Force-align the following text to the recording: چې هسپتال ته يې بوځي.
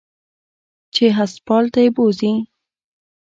چې 0.93 1.05
هسپتال 1.17 1.65
ته 1.73 1.79
يې 1.85 1.89
بوځي. 1.95 2.33